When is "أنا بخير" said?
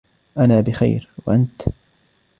0.37-1.07